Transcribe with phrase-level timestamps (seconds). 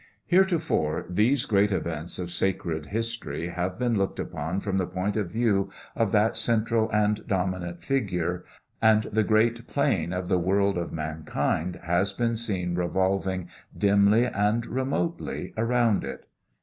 [0.25, 5.29] Heretofore these great events of sacred history have been looked upon from the point of
[5.31, 8.43] view of that central and dominant Figure,
[8.81, 14.65] and the great plain of the world of mankind has been seen revolving dimly and
[14.65, 16.25] remotely around it.